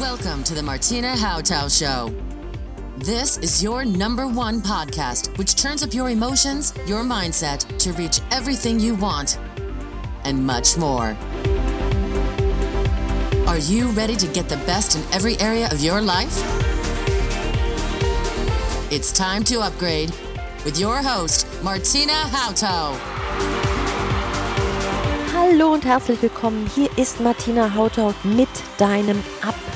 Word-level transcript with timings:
Welcome 0.00 0.44
to 0.44 0.54
the 0.54 0.62
Martina 0.62 1.14
Hautau 1.14 1.70
Show. 1.70 2.14
This 2.98 3.38
is 3.38 3.62
your 3.62 3.86
number 3.86 4.28
one 4.28 4.60
podcast, 4.60 5.34
which 5.38 5.54
turns 5.54 5.82
up 5.82 5.94
your 5.94 6.10
emotions, 6.10 6.74
your 6.86 7.02
mindset 7.02 7.66
to 7.78 7.94
reach 7.94 8.20
everything 8.30 8.78
you 8.78 8.94
want 8.94 9.38
and 10.24 10.46
much 10.46 10.76
more. 10.76 11.16
Are 13.46 13.56
you 13.56 13.88
ready 13.92 14.16
to 14.16 14.26
get 14.26 14.50
the 14.50 14.60
best 14.66 14.96
in 14.96 15.14
every 15.14 15.40
area 15.40 15.66
of 15.72 15.80
your 15.80 16.02
life? 16.02 16.42
It's 18.92 19.10
time 19.10 19.44
to 19.44 19.60
upgrade 19.60 20.10
with 20.66 20.78
your 20.78 20.98
host, 20.98 21.46
Martina 21.62 22.12
Hautau. 22.12 22.94
Hallo 25.32 25.72
und 25.72 25.86
herzlich 25.86 26.20
willkommen. 26.20 26.70
Hier 26.74 26.90
ist 26.98 27.18
Martina 27.20 27.74
Hautau 27.74 28.12
mit 28.24 28.48
deinem 28.76 29.22
Upgrade 29.40 29.75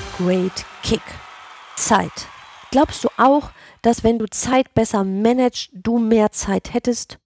Kick. 0.83 1.01
Zeit. 1.77 2.13
Glaubst 2.71 3.05
du 3.05 3.09
auch, 3.17 3.53
dass 3.81 4.05
wenn 4.05 4.19
du 4.19 4.27
Zeit 4.29 4.75
besser 4.75 5.03
managst, 5.03 5.71
du 5.73 5.99
mehr 5.99 6.31
Zeit 6.31 6.75
hättest? 6.75 7.19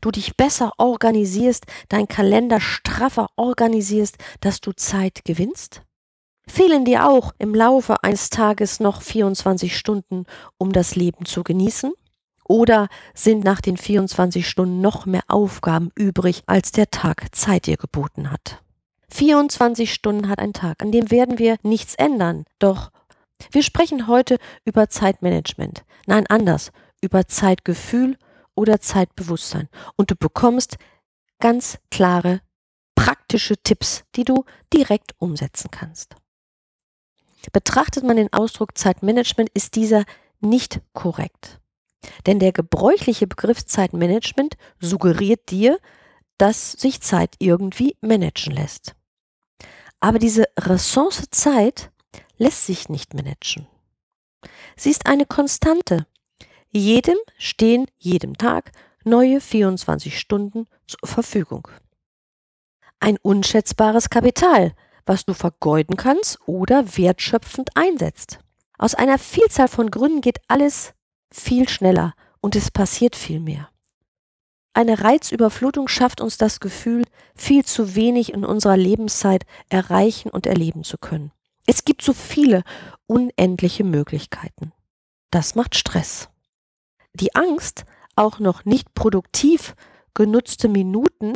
Du 0.00 0.12
dich 0.12 0.36
besser 0.36 0.72
organisierst, 0.78 1.64
dein 1.88 2.06
Kalender 2.06 2.60
straffer 2.60 3.26
organisierst, 3.34 4.18
dass 4.40 4.60
du 4.60 4.70
Zeit 4.70 5.24
gewinnst? 5.24 5.82
Fehlen 6.46 6.84
dir 6.84 7.08
auch 7.08 7.32
im 7.38 7.56
Laufe 7.56 8.04
eines 8.04 8.30
Tages 8.30 8.78
noch 8.78 9.02
24 9.02 9.76
Stunden, 9.76 10.24
um 10.58 10.72
das 10.72 10.94
Leben 10.94 11.24
zu 11.24 11.42
genießen? 11.42 11.92
Oder 12.44 12.88
sind 13.14 13.42
nach 13.42 13.60
den 13.60 13.76
24 13.76 14.48
Stunden 14.48 14.80
noch 14.80 15.06
mehr 15.06 15.24
Aufgaben 15.26 15.90
übrig, 15.96 16.44
als 16.46 16.70
der 16.70 16.90
Tag 16.92 17.34
Zeit 17.34 17.66
dir 17.66 17.76
geboten 17.76 18.30
hat? 18.30 18.62
24 19.10 19.92
Stunden 19.92 20.28
hat 20.28 20.38
ein 20.38 20.52
Tag, 20.52 20.82
an 20.82 20.92
dem 20.92 21.10
werden 21.10 21.38
wir 21.38 21.56
nichts 21.62 21.94
ändern. 21.94 22.44
Doch 22.58 22.90
wir 23.50 23.62
sprechen 23.62 24.06
heute 24.06 24.38
über 24.64 24.88
Zeitmanagement. 24.88 25.84
Nein, 26.06 26.26
anders, 26.28 26.72
über 27.00 27.26
Zeitgefühl 27.26 28.18
oder 28.54 28.80
Zeitbewusstsein. 28.80 29.68
Und 29.96 30.10
du 30.10 30.16
bekommst 30.16 30.76
ganz 31.38 31.78
klare, 31.90 32.40
praktische 32.94 33.56
Tipps, 33.56 34.04
die 34.16 34.24
du 34.24 34.44
direkt 34.72 35.14
umsetzen 35.18 35.70
kannst. 35.70 36.16
Betrachtet 37.52 38.04
man 38.04 38.16
den 38.16 38.32
Ausdruck 38.32 38.76
Zeitmanagement, 38.76 39.48
ist 39.54 39.76
dieser 39.76 40.04
nicht 40.40 40.80
korrekt. 40.92 41.60
Denn 42.26 42.38
der 42.38 42.52
gebräuchliche 42.52 43.26
Begriff 43.26 43.64
Zeitmanagement 43.64 44.56
suggeriert 44.80 45.50
dir, 45.50 45.78
dass 46.36 46.72
sich 46.72 47.00
Zeit 47.00 47.34
irgendwie 47.38 47.96
managen 48.00 48.52
lässt. 48.52 48.94
Aber 50.00 50.18
diese 50.18 50.44
Ressource 50.58 51.28
Zeit 51.30 51.90
lässt 52.36 52.66
sich 52.66 52.88
nicht 52.88 53.14
managen. 53.14 53.66
Sie 54.76 54.90
ist 54.90 55.06
eine 55.06 55.26
Konstante. 55.26 56.06
Jedem 56.70 57.18
stehen 57.36 57.86
jedem 57.98 58.36
Tag 58.38 58.72
neue 59.04 59.40
24 59.40 60.18
Stunden 60.18 60.66
zur 60.86 61.00
Verfügung. 61.04 61.68
Ein 63.00 63.16
unschätzbares 63.22 64.10
Kapital, 64.10 64.74
was 65.06 65.24
du 65.24 65.34
vergeuden 65.34 65.96
kannst 65.96 66.38
oder 66.46 66.96
wertschöpfend 66.96 67.70
einsetzt. 67.74 68.40
Aus 68.76 68.94
einer 68.94 69.18
Vielzahl 69.18 69.68
von 69.68 69.90
Gründen 69.90 70.20
geht 70.20 70.40
alles 70.46 70.94
viel 71.30 71.68
schneller 71.68 72.14
und 72.40 72.54
es 72.54 72.70
passiert 72.70 73.16
viel 73.16 73.40
mehr. 73.40 73.70
Eine 74.78 75.02
Reizüberflutung 75.02 75.88
schafft 75.88 76.20
uns 76.20 76.38
das 76.38 76.60
Gefühl, 76.60 77.04
viel 77.34 77.64
zu 77.64 77.96
wenig 77.96 78.32
in 78.32 78.44
unserer 78.44 78.76
Lebenszeit 78.76 79.44
erreichen 79.68 80.30
und 80.30 80.46
erleben 80.46 80.84
zu 80.84 80.98
können. 80.98 81.32
Es 81.66 81.84
gibt 81.84 82.00
so 82.00 82.12
viele 82.12 82.62
unendliche 83.08 83.82
Möglichkeiten. 83.82 84.70
Das 85.32 85.56
macht 85.56 85.74
Stress. 85.74 86.28
Die 87.12 87.34
Angst, 87.34 87.86
auch 88.14 88.38
noch 88.38 88.66
nicht 88.66 88.94
produktiv 88.94 89.74
genutzte 90.14 90.68
Minuten 90.68 91.32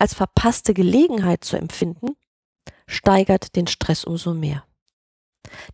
als 0.00 0.14
verpasste 0.14 0.74
Gelegenheit 0.74 1.44
zu 1.44 1.56
empfinden, 1.56 2.16
steigert 2.88 3.54
den 3.54 3.68
Stress 3.68 4.02
umso 4.02 4.34
mehr. 4.34 4.64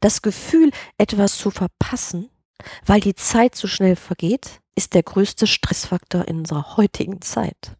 Das 0.00 0.20
Gefühl, 0.20 0.70
etwas 0.98 1.38
zu 1.38 1.50
verpassen, 1.50 2.28
weil 2.84 3.00
die 3.00 3.14
Zeit 3.14 3.54
so 3.54 3.68
schnell 3.68 3.96
vergeht, 3.96 4.60
ist 4.74 4.94
der 4.94 5.02
größte 5.02 5.46
Stressfaktor 5.46 6.28
in 6.28 6.38
unserer 6.38 6.76
heutigen 6.76 7.20
Zeit. 7.22 7.76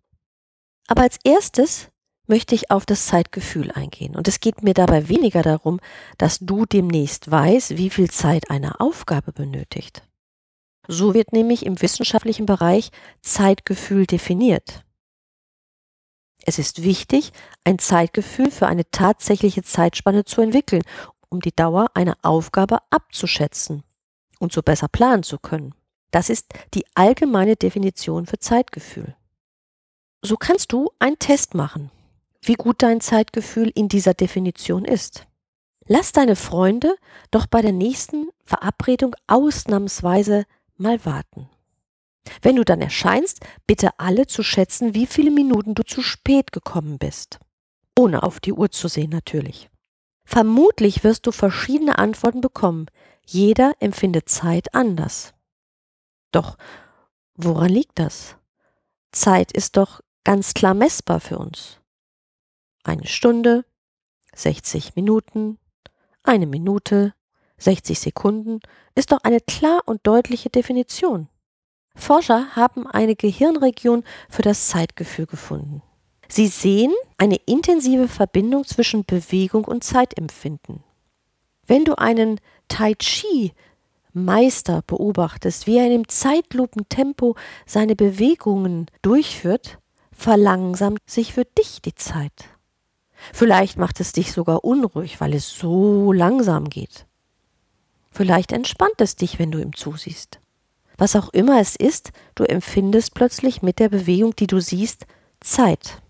Aber 0.88 1.02
als 1.02 1.18
erstes 1.24 1.88
möchte 2.26 2.54
ich 2.54 2.70
auf 2.70 2.86
das 2.86 3.06
Zeitgefühl 3.06 3.70
eingehen. 3.70 4.16
Und 4.16 4.26
es 4.28 4.40
geht 4.40 4.62
mir 4.62 4.74
dabei 4.74 5.08
weniger 5.08 5.42
darum, 5.42 5.78
dass 6.18 6.38
du 6.40 6.66
demnächst 6.66 7.30
weißt, 7.30 7.76
wie 7.76 7.90
viel 7.90 8.10
Zeit 8.10 8.50
eine 8.50 8.80
Aufgabe 8.80 9.32
benötigt. 9.32 10.02
So 10.88 11.14
wird 11.14 11.32
nämlich 11.32 11.66
im 11.66 11.80
wissenschaftlichen 11.80 12.46
Bereich 12.46 12.90
Zeitgefühl 13.22 14.06
definiert. 14.06 14.82
Es 16.44 16.58
ist 16.58 16.82
wichtig, 16.82 17.32
ein 17.64 17.78
Zeitgefühl 17.78 18.50
für 18.50 18.68
eine 18.68 18.88
tatsächliche 18.90 19.62
Zeitspanne 19.62 20.24
zu 20.24 20.40
entwickeln, 20.40 20.82
um 21.28 21.40
die 21.40 21.54
Dauer 21.54 21.90
einer 21.94 22.16
Aufgabe 22.22 22.78
abzuschätzen 22.90 23.82
und 24.38 24.52
so 24.52 24.62
besser 24.62 24.88
planen 24.88 25.22
zu 25.22 25.38
können. 25.38 25.74
Das 26.10 26.30
ist 26.30 26.46
die 26.74 26.84
allgemeine 26.94 27.56
Definition 27.56 28.26
für 28.26 28.38
Zeitgefühl. 28.38 29.16
So 30.22 30.36
kannst 30.36 30.72
du 30.72 30.90
einen 30.98 31.18
Test 31.18 31.54
machen, 31.54 31.90
wie 32.42 32.54
gut 32.54 32.82
dein 32.82 33.00
Zeitgefühl 33.00 33.70
in 33.74 33.88
dieser 33.88 34.14
Definition 34.14 34.84
ist. 34.84 35.26
Lass 35.86 36.12
deine 36.12 36.36
Freunde 36.36 36.96
doch 37.30 37.46
bei 37.46 37.62
der 37.62 37.72
nächsten 37.72 38.28
Verabredung 38.44 39.14
ausnahmsweise 39.26 40.44
mal 40.76 41.04
warten. 41.04 41.48
Wenn 42.42 42.56
du 42.56 42.64
dann 42.64 42.80
erscheinst, 42.80 43.40
bitte 43.66 43.90
alle 43.98 44.26
zu 44.26 44.42
schätzen, 44.42 44.94
wie 44.94 45.06
viele 45.06 45.30
Minuten 45.30 45.74
du 45.74 45.84
zu 45.84 46.02
spät 46.02 46.50
gekommen 46.50 46.98
bist. 46.98 47.38
Ohne 47.96 48.24
auf 48.24 48.40
die 48.40 48.52
Uhr 48.52 48.70
zu 48.70 48.88
sehen 48.88 49.10
natürlich. 49.10 49.70
Vermutlich 50.24 51.04
wirst 51.04 51.26
du 51.26 51.30
verschiedene 51.30 51.98
Antworten 51.98 52.40
bekommen, 52.40 52.86
jeder 53.26 53.74
empfindet 53.80 54.28
Zeit 54.28 54.74
anders. 54.74 55.34
Doch 56.32 56.56
woran 57.34 57.68
liegt 57.70 57.98
das? 57.98 58.36
Zeit 59.12 59.52
ist 59.52 59.76
doch 59.76 60.00
ganz 60.24 60.54
klar 60.54 60.74
messbar 60.74 61.20
für 61.20 61.38
uns. 61.38 61.80
Eine 62.84 63.06
Stunde, 63.06 63.64
60 64.34 64.94
Minuten, 64.96 65.58
eine 66.22 66.46
Minute, 66.46 67.14
60 67.58 67.98
Sekunden 67.98 68.60
ist 68.94 69.12
doch 69.12 69.18
eine 69.22 69.40
klar 69.40 69.82
und 69.86 70.06
deutliche 70.06 70.50
Definition. 70.50 71.28
Forscher 71.94 72.54
haben 72.54 72.86
eine 72.86 73.16
Gehirnregion 73.16 74.04
für 74.28 74.42
das 74.42 74.68
Zeitgefühl 74.68 75.26
gefunden. 75.26 75.82
Sie 76.28 76.48
sehen 76.48 76.92
eine 77.16 77.36
intensive 77.46 78.08
Verbindung 78.08 78.64
zwischen 78.64 79.04
Bewegung 79.04 79.64
und 79.64 79.84
Zeitempfinden. 79.84 80.82
Wenn 81.66 81.84
du 81.84 81.96
einen 81.98 82.40
Tai 82.68 82.94
Chi 82.94 83.52
Meister 84.12 84.82
beobachtest, 84.86 85.66
wie 85.66 85.76
er 85.76 85.84
in 85.84 85.92
dem 85.92 86.08
Zeitlupentempo 86.08 87.36
seine 87.66 87.94
Bewegungen 87.94 88.86
durchführt, 89.02 89.78
verlangsamt 90.10 91.00
sich 91.06 91.34
für 91.34 91.44
dich 91.44 91.82
die 91.82 91.94
Zeit. 91.94 92.46
Vielleicht 93.32 93.76
macht 93.76 94.00
es 94.00 94.12
dich 94.12 94.32
sogar 94.32 94.64
unruhig, 94.64 95.20
weil 95.20 95.34
es 95.34 95.50
so 95.58 96.12
langsam 96.12 96.70
geht. 96.70 97.06
Vielleicht 98.10 98.52
entspannt 98.52 98.98
es 98.98 99.16
dich, 99.16 99.38
wenn 99.38 99.50
du 99.50 99.58
ihm 99.58 99.74
zusiehst. 99.76 100.40
Was 100.96 101.14
auch 101.14 101.28
immer 101.30 101.60
es 101.60 101.76
ist, 101.76 102.12
du 102.34 102.44
empfindest 102.44 103.12
plötzlich 103.12 103.60
mit 103.60 103.78
der 103.78 103.90
Bewegung, 103.90 104.34
die 104.34 104.46
du 104.46 104.60
siehst, 104.60 105.06
Zeit. 105.40 106.00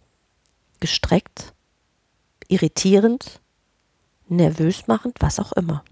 Gestreckt, 0.78 1.52
irritierend, 2.46 3.40
nervös 4.28 4.86
machend, 4.86 5.16
was 5.20 5.38
auch 5.38 5.52
immer. 5.52 5.84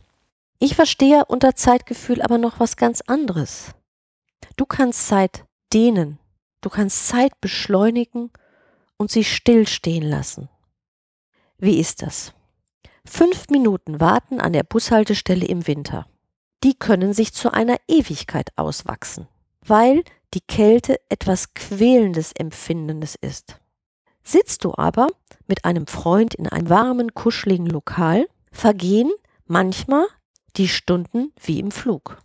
Ich 0.59 0.75
verstehe 0.75 1.25
unter 1.27 1.55
Zeitgefühl 1.55 2.23
aber 2.23 2.39
noch 2.39 2.61
was 2.61 2.77
ganz 2.77 3.01
anderes. 3.03 3.75
Du 4.57 4.67
kannst 4.67 5.09
Zeit 5.09 5.45
dehnen, 5.73 6.19
du 6.61 6.71
kannst 6.71 7.09
Zeit 7.09 7.41
beschleunigen 7.41 8.31
und 8.97 9.11
sie 9.11 9.25
stillstehen 9.25 10.05
lassen. 10.05 10.49
Wie 11.59 11.79
ist 11.79 12.03
das? 12.03 12.33
Fünf 13.05 13.49
Minuten 13.49 14.01
warten 14.01 14.41
an 14.41 14.53
der 14.53 14.63
Bushaltestelle 14.63 15.47
im 15.47 15.67
Winter. 15.67 16.07
Die 16.63 16.75
können 16.75 17.13
sich 17.13 17.35
zu 17.35 17.53
einer 17.53 17.77
Ewigkeit 17.89 18.51
auswachsen, 18.57 19.29
weil 19.61 20.03
die 20.33 20.41
Kälte 20.41 20.99
etwas 21.11 21.53
Quälendes 21.53 22.33
Empfindendes 22.33 23.15
ist. 23.15 23.61
Sitzt 24.25 24.65
du 24.65 24.75
aber 24.75 25.09
mit 25.47 25.65
einem 25.65 25.87
Freund 25.87 26.35
in 26.35 26.49
einem 26.49 26.71
warmen, 26.71 27.15
kuscheligen 27.15 27.67
Lokal, 27.67 28.27
vergehen 28.51 29.13
manchmal 29.47 30.07
die 30.57 30.69
Stunden 30.69 31.33
wie 31.41 31.61
im 31.61 31.71
Flug. 31.71 32.19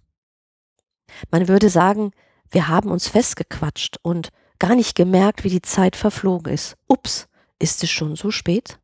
Man 1.32 1.48
würde 1.48 1.70
sagen, 1.70 2.12
wir 2.50 2.68
haben 2.68 2.90
uns 2.92 3.08
festgequatscht 3.08 3.98
und 4.02 4.30
gar 4.60 4.76
nicht 4.76 4.96
gemerkt, 4.96 5.44
wie 5.44 5.50
die 5.50 5.62
Zeit 5.62 5.96
verflogen 5.96 6.54
ist. 6.54 6.78
Ups, 6.88 7.28
ist 7.60 7.84
es 7.84 7.90
schon 7.90 8.16
so 8.16 8.32
spät? 8.32 8.80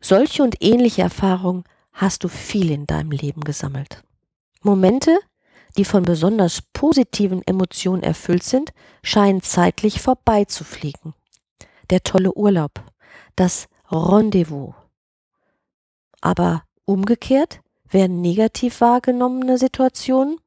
Solche 0.00 0.42
und 0.42 0.56
ähnliche 0.60 1.02
Erfahrungen 1.02 1.64
hast 1.92 2.24
du 2.24 2.28
viel 2.28 2.70
in 2.70 2.86
deinem 2.86 3.10
Leben 3.10 3.42
gesammelt. 3.42 4.02
Momente, 4.62 5.18
die 5.76 5.84
von 5.84 6.04
besonders 6.04 6.62
positiven 6.72 7.42
Emotionen 7.46 8.02
erfüllt 8.02 8.42
sind, 8.42 8.72
scheinen 9.02 9.42
zeitlich 9.42 10.00
vorbeizufliegen. 10.00 11.14
Der 11.90 12.02
tolle 12.02 12.32
Urlaub, 12.34 12.82
das 13.36 13.66
Rendezvous. 13.90 14.74
Aber 16.20 16.62
umgekehrt 16.84 17.60
werden 17.88 18.20
negativ 18.20 18.80
wahrgenommene 18.80 19.58
Situationen 19.58 20.38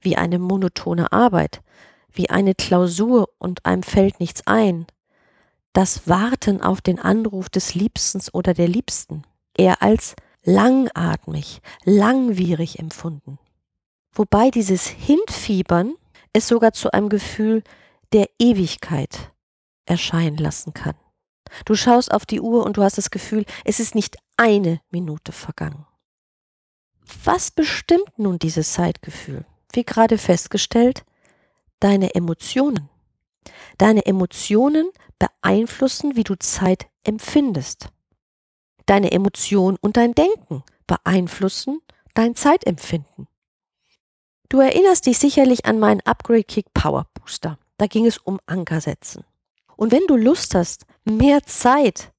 wie 0.00 0.16
eine 0.16 0.38
monotone 0.38 1.12
Arbeit, 1.12 1.62
wie 2.12 2.28
eine 2.28 2.54
Klausur 2.54 3.30
und 3.38 3.64
einem 3.64 3.82
fällt 3.82 4.20
nichts 4.20 4.46
ein, 4.46 4.86
das 5.72 6.06
Warten 6.08 6.60
auf 6.60 6.80
den 6.80 7.00
Anruf 7.00 7.48
des 7.48 7.74
Liebstens 7.74 8.32
oder 8.32 8.54
der 8.54 8.68
Liebsten 8.68 9.24
eher 9.56 9.82
als 9.82 10.14
langatmig, 10.44 11.60
langwierig 11.84 12.78
empfunden. 12.78 13.38
Wobei 14.12 14.50
dieses 14.50 14.86
Hinfiebern 14.86 15.94
es 16.32 16.46
sogar 16.46 16.72
zu 16.72 16.92
einem 16.92 17.08
Gefühl 17.08 17.62
der 18.12 18.28
Ewigkeit 18.38 19.33
erscheinen 19.86 20.36
lassen 20.36 20.74
kann. 20.74 20.94
Du 21.64 21.74
schaust 21.74 22.12
auf 22.12 22.26
die 22.26 22.40
Uhr 22.40 22.64
und 22.64 22.76
du 22.76 22.82
hast 22.82 22.98
das 22.98 23.10
Gefühl, 23.10 23.44
es 23.64 23.80
ist 23.80 23.94
nicht 23.94 24.16
eine 24.36 24.80
Minute 24.90 25.32
vergangen. 25.32 25.86
Was 27.24 27.50
bestimmt 27.50 28.18
nun 28.18 28.38
dieses 28.38 28.72
Zeitgefühl? 28.72 29.44
Wie 29.72 29.84
gerade 29.84 30.18
festgestellt, 30.18 31.04
deine 31.80 32.14
Emotionen. 32.14 32.88
Deine 33.78 34.06
Emotionen 34.06 34.90
beeinflussen, 35.18 36.16
wie 36.16 36.24
du 36.24 36.36
Zeit 36.38 36.86
empfindest. 37.04 37.88
Deine 38.86 39.12
Emotionen 39.12 39.76
und 39.80 39.96
dein 39.96 40.14
Denken 40.14 40.62
beeinflussen 40.86 41.80
dein 42.14 42.34
Zeitempfinden. 42.36 43.28
Du 44.48 44.60
erinnerst 44.60 45.06
dich 45.06 45.18
sicherlich 45.18 45.66
an 45.66 45.78
meinen 45.78 46.00
Upgrade 46.02 46.44
Kick 46.44 46.72
Power 46.72 47.06
Booster. 47.14 47.58
Da 47.76 47.86
ging 47.86 48.06
es 48.06 48.18
um 48.18 48.38
Ankersetzen. 48.46 49.24
Und 49.76 49.92
wenn 49.92 50.06
du 50.06 50.16
Lust 50.16 50.54
hast, 50.54 50.86
mehr 51.04 51.42
Zeit 51.44 52.12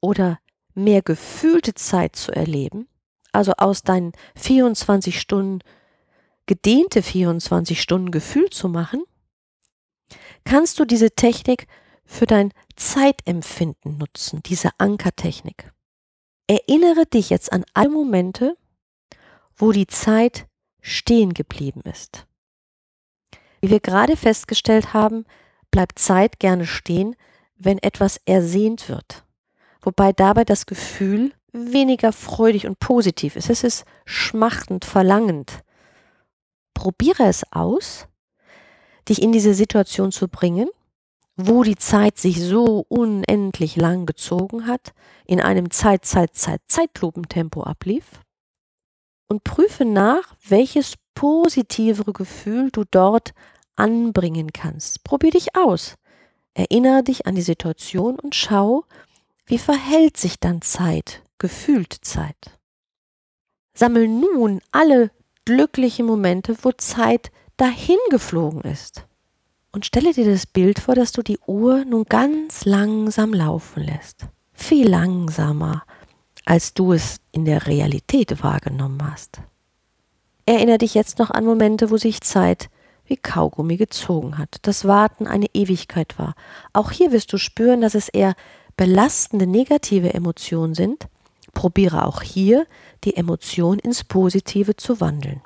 oder 0.00 0.38
mehr 0.74 1.02
gefühlte 1.02 1.74
Zeit 1.74 2.16
zu 2.16 2.32
erleben, 2.32 2.88
also 3.32 3.52
aus 3.58 3.82
deinen 3.82 4.12
24 4.36 5.20
Stunden 5.20 5.60
gedehnte 6.46 7.02
24 7.02 7.80
Stunden 7.80 8.10
Gefühl 8.10 8.50
zu 8.50 8.68
machen, 8.68 9.04
kannst 10.44 10.78
du 10.78 10.84
diese 10.84 11.12
Technik 11.12 11.66
für 12.04 12.26
dein 12.26 12.52
Zeitempfinden 12.76 13.98
nutzen, 13.98 14.42
diese 14.44 14.70
Ankertechnik. 14.78 15.72
Erinnere 16.48 17.06
dich 17.06 17.30
jetzt 17.30 17.52
an 17.52 17.64
alle 17.74 17.90
Momente, 17.90 18.56
wo 19.54 19.70
die 19.70 19.86
Zeit 19.86 20.48
stehen 20.80 21.34
geblieben 21.34 21.82
ist. 21.82 22.26
Wie 23.60 23.70
wir 23.70 23.80
gerade 23.80 24.16
festgestellt 24.16 24.92
haben, 24.92 25.26
bleibt 25.70 25.98
Zeit 25.98 26.38
gerne 26.38 26.66
stehen, 26.66 27.16
wenn 27.56 27.78
etwas 27.78 28.20
ersehnt 28.24 28.88
wird, 28.88 29.24
wobei 29.82 30.12
dabei 30.12 30.44
das 30.44 30.66
Gefühl 30.66 31.32
weniger 31.52 32.12
freudig 32.12 32.66
und 32.66 32.78
positiv 32.78 33.36
ist. 33.36 33.50
Es 33.50 33.64
ist 33.64 33.84
schmachtend, 34.04 34.84
verlangend. 34.84 35.62
Probiere 36.74 37.24
es 37.24 37.44
aus, 37.52 38.06
dich 39.08 39.20
in 39.20 39.32
diese 39.32 39.54
Situation 39.54 40.12
zu 40.12 40.28
bringen, 40.28 40.68
wo 41.36 41.62
die 41.62 41.76
Zeit 41.76 42.18
sich 42.18 42.40
so 42.40 42.84
unendlich 42.88 43.76
lang 43.76 44.06
gezogen 44.06 44.66
hat, 44.66 44.92
in 45.26 45.40
einem 45.40 45.70
Zeit, 45.70 46.04
Zeit, 46.04 46.36
Zeit, 46.36 46.60
Zeitlupentempo 46.68 47.62
ablief 47.62 48.20
und 49.28 49.44
prüfe 49.44 49.84
nach, 49.84 50.34
welches 50.48 50.94
positivere 51.14 52.12
Gefühl 52.12 52.70
du 52.70 52.84
dort 52.90 53.32
anbringen 53.80 54.52
kannst. 54.52 55.02
Probier 55.02 55.32
dich 55.32 55.56
aus. 55.56 55.96
Erinnere 56.54 57.02
dich 57.02 57.26
an 57.26 57.34
die 57.34 57.42
Situation 57.42 58.18
und 58.18 58.34
schau, 58.34 58.84
wie 59.46 59.58
verhält 59.58 60.16
sich 60.16 60.38
dann 60.38 60.62
Zeit, 60.62 61.22
gefühlt 61.38 61.92
Zeit. 62.02 62.58
Sammel 63.74 64.08
nun 64.08 64.60
alle 64.70 65.10
glücklichen 65.44 66.06
Momente, 66.06 66.56
wo 66.62 66.70
Zeit 66.72 67.32
dahin 67.56 67.98
geflogen 68.10 68.62
ist. 68.62 69.06
Und 69.72 69.86
stelle 69.86 70.12
dir 70.12 70.24
das 70.30 70.46
Bild 70.46 70.80
vor, 70.80 70.94
dass 70.94 71.12
du 71.12 71.22
die 71.22 71.38
Uhr 71.46 71.84
nun 71.84 72.04
ganz 72.04 72.64
langsam 72.64 73.32
laufen 73.32 73.84
lässt. 73.84 74.26
Viel 74.52 74.88
langsamer, 74.88 75.84
als 76.44 76.74
du 76.74 76.92
es 76.92 77.18
in 77.32 77.44
der 77.44 77.66
Realität 77.66 78.42
wahrgenommen 78.42 79.00
hast. 79.10 79.40
Erinnere 80.46 80.78
dich 80.78 80.94
jetzt 80.94 81.18
noch 81.18 81.30
an 81.30 81.44
Momente, 81.44 81.90
wo 81.90 81.96
sich 81.96 82.20
Zeit 82.20 82.68
wie 83.10 83.16
Kaugummi 83.16 83.76
gezogen 83.76 84.38
hat, 84.38 84.58
das 84.62 84.86
Warten 84.86 85.26
eine 85.26 85.48
Ewigkeit 85.52 86.18
war. 86.18 86.34
Auch 86.72 86.92
hier 86.92 87.12
wirst 87.12 87.32
du 87.32 87.36
spüren, 87.36 87.80
dass 87.80 87.94
es 87.94 88.08
eher 88.08 88.34
belastende 88.76 89.46
negative 89.46 90.14
Emotionen 90.14 90.74
sind. 90.74 91.08
Probiere 91.52 92.06
auch 92.06 92.22
hier 92.22 92.66
die 93.04 93.16
Emotion 93.16 93.78
ins 93.78 94.04
Positive 94.04 94.76
zu 94.76 95.00
wandeln. 95.00 95.42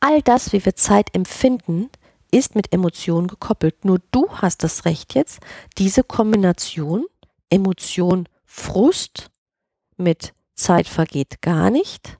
All 0.00 0.22
das, 0.22 0.52
wie 0.52 0.64
wir 0.64 0.76
Zeit 0.76 1.14
empfinden, 1.14 1.88
ist 2.30 2.54
mit 2.54 2.72
Emotionen 2.72 3.26
gekoppelt. 3.26 3.84
Nur 3.84 4.00
du 4.10 4.28
hast 4.30 4.62
das 4.62 4.84
Recht 4.84 5.14
jetzt, 5.14 5.40
diese 5.78 6.04
Kombination 6.04 7.06
Emotion 7.50 8.28
Frust 8.44 9.30
mit 9.96 10.34
Zeit 10.54 10.86
vergeht 10.86 11.40
gar 11.40 11.70
nicht, 11.70 12.18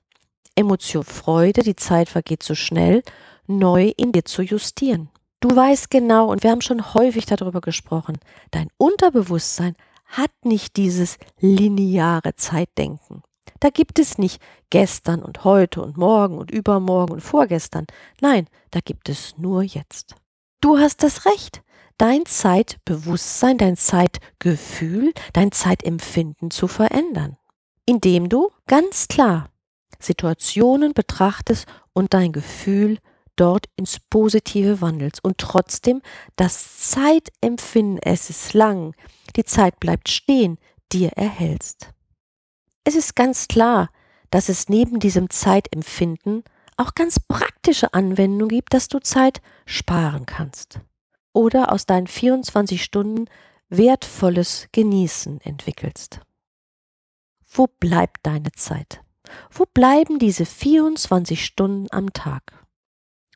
Emotion 0.55 1.03
Freude, 1.03 1.61
die 1.61 1.75
Zeit 1.75 2.09
vergeht 2.09 2.43
so 2.43 2.55
schnell, 2.55 3.03
neu 3.49 3.91
in 3.97 4.11
dir 4.11 4.25
zu 4.25 4.41
justieren. 4.41 5.09
Du 5.41 5.55
weißt 5.55 5.89
genau, 5.89 6.29
und 6.29 6.43
wir 6.43 6.51
haben 6.51 6.61
schon 6.61 6.93
häufig 6.93 7.25
darüber 7.25 7.61
gesprochen, 7.61 8.17
dein 8.51 8.69
Unterbewusstsein 8.77 9.75
hat 10.05 10.31
nicht 10.43 10.75
dieses 10.75 11.17
lineare 11.39 12.35
Zeitdenken. 12.35 13.23
Da 13.59 13.69
gibt 13.69 13.99
es 13.99 14.17
nicht 14.17 14.41
gestern 14.69 15.21
und 15.21 15.43
heute 15.43 15.81
und 15.81 15.97
morgen 15.97 16.37
und 16.37 16.51
übermorgen 16.51 17.13
und 17.13 17.21
vorgestern. 17.21 17.85
Nein, 18.21 18.47
da 18.71 18.79
gibt 18.79 19.09
es 19.09 19.37
nur 19.37 19.63
jetzt. 19.63 20.15
Du 20.61 20.77
hast 20.77 21.03
das 21.03 21.25
Recht, 21.25 21.61
dein 21.97 22.25
Zeitbewusstsein, 22.25 23.57
dein 23.57 23.77
Zeitgefühl, 23.77 25.13
dein 25.33 25.51
Zeitempfinden 25.51 26.51
zu 26.51 26.67
verändern, 26.67 27.37
indem 27.85 28.29
du 28.29 28.49
ganz 28.67 29.07
klar 29.07 29.49
Situationen 29.99 30.93
betrachtest 30.93 31.65
und 31.93 32.13
dein 32.13 32.31
Gefühl 32.31 32.99
dort 33.39 33.67
ins 33.75 33.99
Positive 33.99 34.81
wandelst 34.81 35.23
und 35.23 35.37
trotzdem 35.37 36.01
das 36.35 36.89
Zeitempfinden, 36.89 37.99
es 38.01 38.29
ist 38.29 38.53
lang, 38.53 38.95
die 39.35 39.45
Zeit 39.45 39.79
bleibt 39.79 40.09
stehen, 40.09 40.57
dir 40.91 41.09
erhältst. 41.13 41.93
Es 42.83 42.95
ist 42.95 43.15
ganz 43.15 43.47
klar, 43.47 43.89
dass 44.31 44.49
es 44.49 44.69
neben 44.69 44.99
diesem 44.99 45.29
Zeitempfinden 45.29 46.43
auch 46.77 46.95
ganz 46.95 47.19
praktische 47.19 47.93
Anwendungen 47.93 48.49
gibt, 48.49 48.73
dass 48.73 48.87
du 48.87 48.99
Zeit 48.99 49.41
sparen 49.65 50.25
kannst 50.25 50.79
oder 51.33 51.71
aus 51.71 51.85
deinen 51.85 52.07
24 52.07 52.83
Stunden 52.83 53.25
wertvolles 53.69 54.67
Genießen 54.71 55.41
entwickelst. 55.41 56.21
Wo 57.51 57.67
bleibt 57.67 58.25
deine 58.25 58.51
Zeit? 58.51 59.01
Wo 59.51 59.65
bleiben 59.65 60.19
diese 60.19 60.45
24 60.45 61.43
Stunden 61.43 61.87
am 61.91 62.11
Tag? 62.13 62.58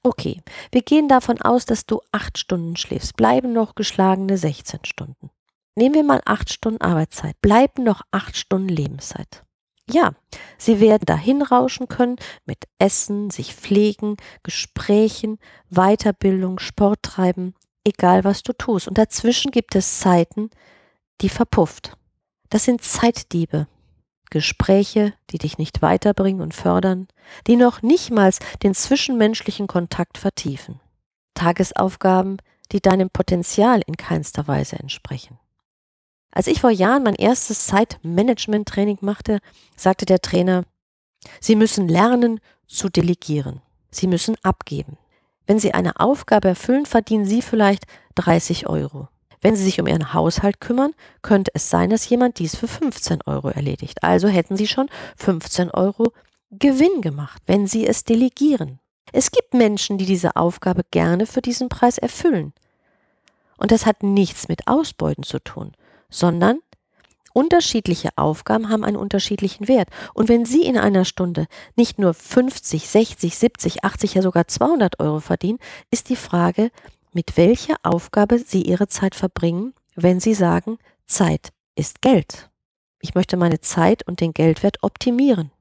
Okay, 0.03 0.41
wir 0.72 0.81
gehen 0.81 1.07
davon 1.07 1.41
aus, 1.41 1.65
dass 1.65 1.86
du 1.86 2.01
acht 2.12 2.38
Stunden 2.38 2.75
schläfst, 2.75 3.15
bleiben 3.15 3.53
noch 3.53 3.74
geschlagene 3.74 4.38
16 4.38 4.81
Stunden. 4.83 5.29
Nehmen 5.75 5.95
wir 5.95 6.03
mal 6.03 6.22
acht 6.25 6.51
Stunden 6.51 6.81
Arbeitszeit, 6.81 7.39
bleiben 7.41 7.83
noch 7.83 8.01
acht 8.12 8.36
Stunden 8.36 8.67
Lebenszeit. 8.67 9.43
Ja, 9.89 10.13
sie 10.57 10.79
werden 10.79 11.05
dahin 11.05 11.41
rauschen 11.41 11.88
können 11.88 12.17
mit 12.45 12.67
Essen, 12.79 13.29
sich 13.29 13.55
pflegen, 13.55 14.17
Gesprächen, 14.43 15.39
Weiterbildung, 15.69 16.60
Sport 16.60 17.01
treiben, 17.01 17.55
egal 17.86 18.24
was 18.24 18.43
du 18.43 18.53
tust. 18.53 18.88
Und 18.88 18.98
dazwischen 18.98 19.51
gibt 19.51 19.75
es 19.75 20.00
Zeiten, 20.00 20.50
die 21.22 21.29
verpufft. 21.29 21.98
Das 22.50 22.65
sind 22.65 22.81
Zeitdiebe. 22.81 23.67
Gespräche, 24.34 25.13
die 25.30 25.38
dich 25.38 25.60
nicht 25.60 25.84
weiterbringen 25.84 26.42
und 26.42 26.56
fördern, 26.56 27.08
die 27.46 27.56
noch 27.56 27.84
nichtmals 27.84 28.40
den 28.63 28.74
zwischenmenschlichen 28.74 29.68
Kontakt 29.68 30.18
vertiefen. 30.18 30.80
Tagesaufgaben, 31.36 32.38
die 32.72 32.82
deinem 32.82 33.12
Potenzial 33.12 33.84
in 33.86 33.96
keinster 33.96 34.48
Weise 34.48 34.78
entsprechen. 34.78 35.38
Als 36.32 36.48
ich 36.48 36.62
vor 36.62 36.72
Jahren 36.72 37.04
mein 37.04 37.13
erstes 37.13 37.68
Zeitmanagement-Training 37.68 38.98
machte, 39.02 39.38
sagte 39.75 40.06
der 40.06 40.20
Trainer, 40.20 40.63
Sie 41.40 41.56
müssen 41.56 41.88
lernen 41.88 42.40
zu 42.66 42.90
delegieren. 42.90 43.62
Sie 43.92 44.08
müssen 44.08 44.36
abgeben. 44.42 44.98
Wenn 45.46 45.60
Sie 45.60 45.75
eine 45.75 46.00
Aufgabe 46.00 46.48
erfüllen, 46.48 46.88
verdienen 46.88 47.25
Sie 47.25 47.44
vielleicht 47.44 47.86
30 48.16 48.66
Euro. 48.66 49.10
Wenn 49.44 49.58
Sie 49.58 49.64
sich 49.66 49.80
um 49.82 49.88
Ihren 49.88 50.14
Haushalt 50.14 50.62
kümmern, 50.62 50.94
könnte 51.22 51.52
es 51.54 51.70
sein, 51.70 51.90
dass 51.90 52.08
jemand 52.08 52.40
dies 52.40 52.56
für 52.56 52.70
15 52.70 53.20
Euro 53.26 53.50
erledigt. 53.50 54.02
Also 54.02 54.30
hätten 54.30 54.56
Sie 54.56 54.68
schon 54.68 54.90
15 55.18 55.70
Euro 55.70 56.14
Gewinn 56.50 57.02
gemacht, 57.02 57.42
wenn 57.46 57.68
Sie 57.68 57.86
es 57.86 58.06
delegieren. 58.06 58.80
Es 59.12 59.32
gibt 59.32 59.54
Menschen, 59.54 59.98
die 59.98 60.06
diese 60.06 60.38
Aufgabe 60.38 60.84
gerne 60.90 61.26
für 61.26 61.42
diesen 61.42 61.68
Preis 61.68 61.98
erfüllen. 61.98 62.54
Und 63.58 63.72
das 63.72 63.86
hat 63.86 64.02
nichts 64.02 64.48
mit 64.48 64.68
Ausbeuten 64.68 65.24
zu 65.24 65.40
tun, 65.40 65.74
sondern 66.10 66.60
unterschiedliche 67.34 68.10
Aufgaben 68.16 68.70
haben 68.70 68.86
einen 68.86 68.96
unterschiedlichen 68.96 69.68
Wert. 69.68 69.90
Und 70.14 70.30
wenn 70.30 70.46
Sie 70.46 70.64
in 70.64 70.78
einer 70.78 71.04
Stunde 71.04 71.48
nicht 71.76 72.00
nur 72.00 72.14
50, 72.14 72.88
60, 72.88 73.38
70, 73.38 73.84
80, 73.84 74.14
ja 74.14 74.22
sogar 74.22 74.48
200 74.48 75.02
Euro 75.02 75.20
verdienen, 75.20 75.60
ist 75.92 76.08
die 76.08 76.16
Frage, 76.16 76.72
mit 77.13 77.38
welcher 77.38 77.75
Aufgabe 77.84 78.39
Sie 78.39 78.62
Ihre 78.62 78.88
Zeit 78.88 79.15
verbringen, 79.15 79.74
wenn 79.96 80.20
Sie 80.20 80.34
sagen, 80.34 80.77
Zeit 81.05 81.51
ist 81.75 82.01
Geld. 82.01 82.50
Ich 83.01 83.15
möchte 83.15 83.38
meine 83.38 83.60
Zeit 83.60 84.08
und 84.08 84.22
den 84.22 84.34
Geldwert 84.34 84.77
optimieren. 84.82 85.51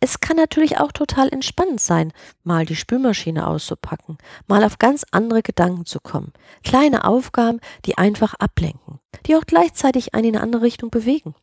Es 0.00 0.20
kann 0.20 0.36
natürlich 0.36 0.78
auch 0.78 0.92
total 0.92 1.30
entspannend 1.30 1.80
sein, 1.80 2.12
mal 2.42 2.66
die 2.66 2.76
Spülmaschine 2.76 3.46
auszupacken, 3.46 4.18
mal 4.46 4.62
auf 4.62 4.78
ganz 4.78 5.06
andere 5.12 5.42
Gedanken 5.42 5.86
zu 5.86 5.98
kommen. 5.98 6.32
Kleine 6.62 7.04
Aufgaben, 7.04 7.60
die 7.86 7.96
einfach 7.96 8.34
ablenken, 8.34 9.00
die 9.26 9.34
auch 9.34 9.46
gleichzeitig 9.46 10.14
einen 10.14 10.26
in 10.26 10.34
eine 10.36 10.42
andere 10.42 10.62
Richtung 10.62 10.90
bewegen. 10.90 11.34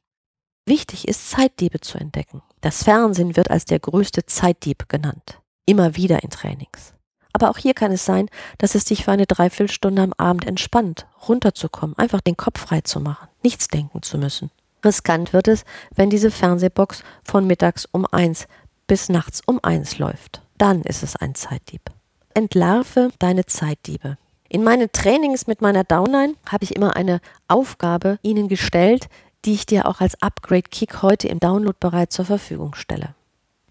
Wichtig 0.67 1.07
ist, 1.07 1.31
Zeitdiebe 1.31 1.79
zu 1.79 1.97
entdecken. 1.97 2.43
Das 2.61 2.83
Fernsehen 2.83 3.35
wird 3.35 3.49
als 3.49 3.65
der 3.65 3.79
größte 3.79 4.27
Zeitdieb 4.27 4.87
genannt. 4.89 5.41
Immer 5.65 5.95
wieder 5.95 6.21
in 6.21 6.29
Trainings. 6.29 6.93
Aber 7.33 7.49
auch 7.49 7.57
hier 7.57 7.73
kann 7.73 7.91
es 7.91 8.05
sein, 8.05 8.27
dass 8.57 8.75
es 8.75 8.85
dich 8.85 9.05
für 9.05 9.11
eine 9.11 9.25
Dreiviertelstunde 9.25 10.01
am 10.01 10.13
Abend 10.13 10.45
entspannt, 10.45 11.05
runterzukommen, 11.27 11.97
einfach 11.97 12.21
den 12.21 12.37
Kopf 12.37 12.59
frei 12.59 12.81
zu 12.81 12.99
machen, 12.99 13.27
nichts 13.43 13.67
denken 13.67 14.01
zu 14.01 14.17
müssen. 14.17 14.51
Riskant 14.83 15.33
wird 15.33 15.47
es, 15.47 15.63
wenn 15.95 16.09
diese 16.09 16.31
Fernsehbox 16.31 17.03
von 17.23 17.45
mittags 17.45 17.87
um 17.91 18.05
eins 18.05 18.47
bis 18.87 19.09
nachts 19.09 19.41
um 19.45 19.59
eins 19.63 19.99
läuft. 19.99 20.41
Dann 20.57 20.81
ist 20.81 21.03
es 21.03 21.15
ein 21.15 21.35
Zeitdieb. 21.35 21.81
Entlarve 22.33 23.09
deine 23.19 23.45
Zeitdiebe. 23.45 24.17
In 24.49 24.63
meinen 24.63 24.91
Trainings 24.91 25.47
mit 25.47 25.61
meiner 25.61 25.83
Downline 25.83 26.35
habe 26.45 26.63
ich 26.65 26.75
immer 26.75 26.95
eine 26.95 27.21
Aufgabe 27.47 28.19
Ihnen 28.21 28.47
gestellt, 28.47 29.07
die 29.45 29.53
ich 29.53 29.65
dir 29.65 29.87
auch 29.87 30.01
als 30.01 30.21
Upgrade 30.21 30.63
Kick 30.69 31.01
heute 31.01 31.27
im 31.27 31.39
Download 31.39 31.77
bereit 31.79 32.11
zur 32.11 32.25
Verfügung 32.25 32.75
stelle. 32.75 33.15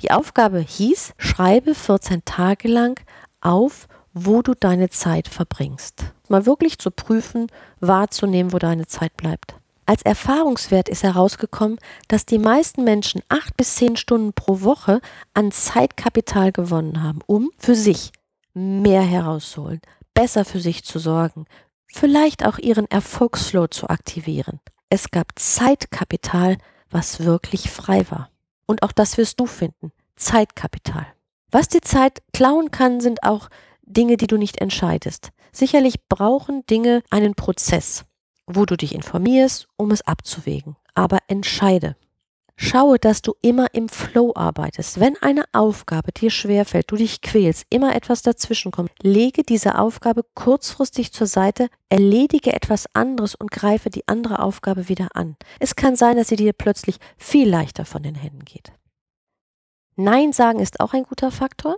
Die 0.00 0.10
Aufgabe 0.10 0.60
hieß, 0.60 1.12
schreibe 1.18 1.74
14 1.74 2.24
Tage 2.24 2.68
lang 2.68 2.98
auf, 3.40 3.88
wo 4.12 4.42
du 4.42 4.54
deine 4.54 4.90
Zeit 4.90 5.28
verbringst. 5.28 6.04
Mal 6.28 6.46
wirklich 6.46 6.78
zu 6.78 6.90
prüfen, 6.90 7.46
wahrzunehmen, 7.80 8.52
wo 8.52 8.58
deine 8.58 8.86
Zeit 8.86 9.16
bleibt. 9.16 9.54
Als 9.86 10.02
Erfahrungswert 10.02 10.88
ist 10.88 11.02
herausgekommen, 11.02 11.78
dass 12.06 12.24
die 12.24 12.38
meisten 12.38 12.84
Menschen 12.84 13.22
acht 13.28 13.56
bis 13.56 13.74
zehn 13.74 13.96
Stunden 13.96 14.32
pro 14.32 14.60
Woche 14.60 15.00
an 15.34 15.50
Zeitkapital 15.50 16.52
gewonnen 16.52 17.02
haben, 17.02 17.18
um 17.26 17.50
für 17.58 17.74
sich 17.74 18.12
mehr 18.54 19.02
herauszuholen, 19.02 19.80
besser 20.14 20.44
für 20.44 20.60
sich 20.60 20.84
zu 20.84 20.98
sorgen, 20.98 21.46
vielleicht 21.86 22.46
auch 22.46 22.58
ihren 22.58 22.88
Erfolgsflow 22.88 23.66
zu 23.66 23.88
aktivieren. 23.88 24.60
Es 24.90 25.10
gab 25.10 25.36
Zeitkapital, 25.36 26.58
was 26.90 27.24
wirklich 27.24 27.70
frei 27.70 28.04
war. 28.10 28.30
Und 28.66 28.82
auch 28.84 28.92
das 28.92 29.18
wirst 29.18 29.40
du 29.40 29.46
finden. 29.46 29.92
Zeitkapital. 30.14 31.06
Was 31.50 31.68
die 31.68 31.80
Zeit 31.80 32.22
klauen 32.32 32.70
kann, 32.70 33.00
sind 33.00 33.22
auch 33.24 33.48
Dinge, 33.82 34.16
die 34.16 34.26
du 34.26 34.36
nicht 34.36 34.60
entscheidest. 34.60 35.30
Sicherlich 35.52 36.06
brauchen 36.08 36.64
Dinge 36.66 37.02
einen 37.10 37.34
Prozess, 37.34 38.04
wo 38.46 38.64
du 38.66 38.76
dich 38.76 38.94
informierst, 38.94 39.66
um 39.76 39.90
es 39.90 40.02
abzuwägen. 40.02 40.76
Aber 40.94 41.18
entscheide. 41.26 41.96
Schaue, 42.62 42.98
dass 42.98 43.22
du 43.22 43.32
immer 43.40 43.68
im 43.72 43.88
Flow 43.88 44.32
arbeitest. 44.34 45.00
Wenn 45.00 45.16
eine 45.22 45.44
Aufgabe 45.52 46.12
dir 46.12 46.30
schwerfällt, 46.30 46.90
du 46.90 46.96
dich 46.96 47.22
quälst, 47.22 47.64
immer 47.70 47.96
etwas 47.96 48.20
dazwischenkommt, 48.20 48.90
lege 49.00 49.44
diese 49.44 49.78
Aufgabe 49.78 50.26
kurzfristig 50.34 51.10
zur 51.10 51.26
Seite, 51.26 51.68
erledige 51.88 52.52
etwas 52.52 52.84
anderes 52.92 53.34
und 53.34 53.50
greife 53.50 53.88
die 53.88 54.06
andere 54.06 54.40
Aufgabe 54.40 54.90
wieder 54.90 55.08
an. 55.14 55.36
Es 55.58 55.74
kann 55.74 55.96
sein, 55.96 56.18
dass 56.18 56.28
sie 56.28 56.36
dir 56.36 56.52
plötzlich 56.52 56.98
viel 57.16 57.48
leichter 57.48 57.86
von 57.86 58.02
den 58.02 58.14
Händen 58.14 58.44
geht. 58.44 58.72
Nein 60.00 60.32
sagen 60.32 60.60
ist 60.60 60.80
auch 60.80 60.94
ein 60.94 61.02
guter 61.02 61.30
Faktor. 61.30 61.76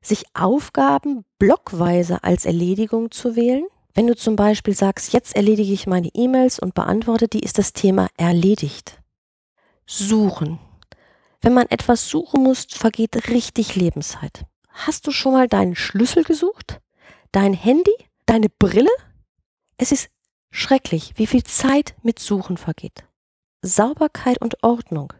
Sich 0.00 0.24
Aufgaben 0.34 1.24
blockweise 1.40 2.22
als 2.22 2.44
Erledigung 2.44 3.10
zu 3.10 3.34
wählen. 3.34 3.66
Wenn 3.92 4.06
du 4.06 4.14
zum 4.14 4.36
Beispiel 4.36 4.74
sagst, 4.74 5.12
jetzt 5.12 5.34
erledige 5.34 5.72
ich 5.72 5.88
meine 5.88 6.08
E-Mails 6.14 6.60
und 6.60 6.74
beantworte 6.74 7.26
die, 7.26 7.40
ist 7.40 7.58
das 7.58 7.72
Thema 7.72 8.06
erledigt. 8.16 9.02
Suchen. 9.84 10.60
Wenn 11.40 11.54
man 11.54 11.66
etwas 11.66 12.08
suchen 12.08 12.44
muss, 12.44 12.66
vergeht 12.70 13.28
richtig 13.30 13.74
Lebenszeit. 13.74 14.44
Hast 14.68 15.08
du 15.08 15.10
schon 15.10 15.32
mal 15.32 15.48
deinen 15.48 15.74
Schlüssel 15.74 16.22
gesucht? 16.22 16.80
Dein 17.32 17.52
Handy? 17.52 17.94
Deine 18.26 18.48
Brille? 18.48 18.90
Es 19.76 19.90
ist 19.90 20.08
schrecklich, 20.52 21.14
wie 21.16 21.26
viel 21.26 21.42
Zeit 21.42 21.96
mit 22.02 22.20
Suchen 22.20 22.58
vergeht. 22.58 23.04
Sauberkeit 23.62 24.40
und 24.40 24.62
Ordnung 24.62 25.12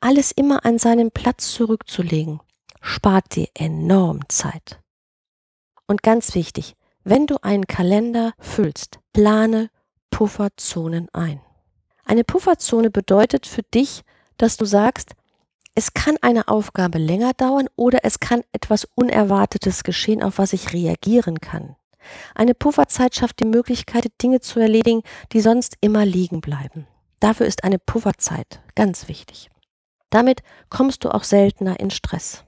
alles 0.00 0.32
immer 0.32 0.64
an 0.64 0.78
seinen 0.78 1.10
Platz 1.10 1.52
zurückzulegen, 1.52 2.40
spart 2.80 3.36
dir 3.36 3.48
enorm 3.54 4.20
Zeit. 4.28 4.80
Und 5.86 6.02
ganz 6.02 6.34
wichtig, 6.34 6.76
wenn 7.04 7.26
du 7.26 7.36
einen 7.42 7.66
Kalender 7.66 8.32
füllst, 8.38 9.00
plane 9.12 9.70
Pufferzonen 10.10 11.08
ein. 11.12 11.40
Eine 12.04 12.24
Pufferzone 12.24 12.90
bedeutet 12.90 13.46
für 13.46 13.62
dich, 13.62 14.02
dass 14.36 14.56
du 14.56 14.64
sagst, 14.64 15.12
es 15.74 15.94
kann 15.94 16.16
eine 16.20 16.48
Aufgabe 16.48 16.98
länger 16.98 17.32
dauern 17.32 17.68
oder 17.76 18.00
es 18.02 18.20
kann 18.20 18.42
etwas 18.52 18.86
Unerwartetes 18.94 19.84
geschehen, 19.84 20.22
auf 20.22 20.38
was 20.38 20.52
ich 20.52 20.72
reagieren 20.72 21.40
kann. 21.40 21.76
Eine 22.34 22.54
Pufferzeit 22.54 23.14
schafft 23.14 23.40
die 23.40 23.44
Möglichkeit, 23.44 24.10
Dinge 24.22 24.40
zu 24.40 24.58
erledigen, 24.58 25.02
die 25.32 25.40
sonst 25.40 25.76
immer 25.80 26.04
liegen 26.04 26.40
bleiben. 26.40 26.86
Dafür 27.20 27.46
ist 27.46 27.64
eine 27.64 27.78
Pufferzeit 27.78 28.60
ganz 28.74 29.08
wichtig. 29.08 29.50
Damit 30.10 30.42
kommst 30.68 31.04
du 31.04 31.14
auch 31.14 31.24
seltener 31.24 31.78
in 31.80 31.90
Stress. 31.90 32.44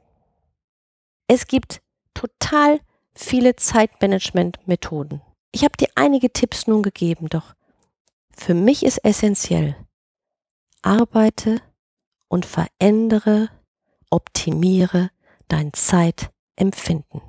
Es 1.28 1.46
gibt 1.46 1.80
total 2.14 2.80
viele 3.14 3.56
Zeitmanagement-Methoden. 3.56 5.22
Ich 5.52 5.64
habe 5.64 5.76
dir 5.76 5.88
einige 5.94 6.32
Tipps 6.32 6.66
nun 6.66 6.82
gegeben, 6.82 7.28
doch 7.28 7.54
für 8.34 8.54
mich 8.54 8.84
ist 8.84 9.04
essentiell, 9.04 9.76
arbeite 10.80 11.60
und 12.28 12.46
verändere, 12.46 13.50
optimiere 14.10 15.10
dein 15.48 15.72
Zeitempfinden. 15.72 17.20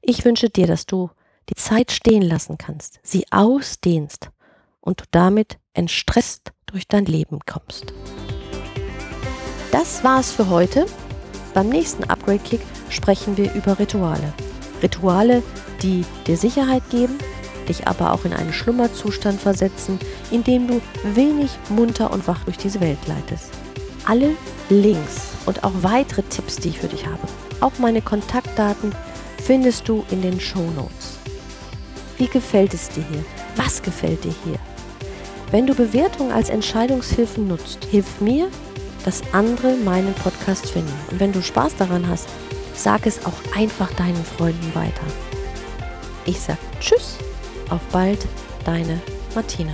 Ich 0.00 0.24
wünsche 0.24 0.48
dir, 0.48 0.66
dass 0.66 0.86
du 0.86 1.10
die 1.48 1.54
Zeit 1.54 1.92
stehen 1.92 2.22
lassen 2.22 2.58
kannst, 2.58 2.98
sie 3.02 3.26
ausdehnst 3.30 4.30
und 4.80 5.00
du 5.02 5.04
damit 5.10 5.58
entstresst 5.74 6.52
durch 6.66 6.88
dein 6.88 7.04
Leben 7.04 7.40
kommst. 7.46 7.92
Das 9.72 10.04
war's 10.04 10.32
für 10.32 10.48
heute. 10.48 10.86
Beim 11.54 11.68
nächsten 11.68 12.04
Upgrade 12.04 12.38
Kick 12.38 12.60
sprechen 12.90 13.36
wir 13.36 13.52
über 13.54 13.78
Rituale. 13.78 14.32
Rituale, 14.82 15.42
die 15.82 16.04
dir 16.26 16.36
Sicherheit 16.36 16.82
geben, 16.90 17.18
dich 17.68 17.86
aber 17.88 18.12
auch 18.12 18.24
in 18.24 18.32
einen 18.32 18.52
Schlummerzustand 18.52 19.40
versetzen, 19.40 19.98
in 20.30 20.44
dem 20.44 20.68
du 20.68 20.80
wenig 21.14 21.50
munter 21.68 22.12
und 22.12 22.28
wach 22.28 22.44
durch 22.44 22.58
diese 22.58 22.80
Welt 22.80 22.98
leitest. 23.06 23.50
Alle 24.06 24.32
Links 24.68 25.32
und 25.46 25.64
auch 25.64 25.72
weitere 25.82 26.22
Tipps, 26.22 26.56
die 26.56 26.68
ich 26.68 26.78
für 26.78 26.88
dich 26.88 27.06
habe, 27.06 27.26
auch 27.60 27.72
meine 27.78 28.02
Kontaktdaten, 28.02 28.92
findest 29.42 29.88
du 29.88 30.04
in 30.10 30.22
den 30.22 30.40
Show 30.40 30.70
Notes. 30.76 31.18
Wie 32.18 32.28
gefällt 32.28 32.74
es 32.74 32.88
dir 32.88 33.04
hier? 33.10 33.24
Was 33.56 33.82
gefällt 33.82 34.24
dir 34.24 34.34
hier? 34.44 34.58
Wenn 35.50 35.66
du 35.66 35.74
Bewertungen 35.74 36.32
als 36.32 36.50
Entscheidungshilfen 36.50 37.46
nutzt, 37.46 37.84
hilf 37.90 38.20
mir, 38.20 38.48
dass 39.06 39.22
andere 39.32 39.76
meinen 39.76 40.12
Podcast 40.14 40.68
finden. 40.68 40.92
Und 41.10 41.20
wenn 41.20 41.32
du 41.32 41.40
Spaß 41.40 41.76
daran 41.76 42.06
hast, 42.06 42.28
sag 42.74 43.06
es 43.06 43.24
auch 43.24 43.56
einfach 43.56 43.90
deinen 43.92 44.22
Freunden 44.22 44.74
weiter. 44.74 45.06
Ich 46.26 46.40
sag 46.40 46.58
Tschüss, 46.80 47.16
auf 47.70 47.80
bald, 47.92 48.26
deine 48.64 49.00
Martina. 49.34 49.72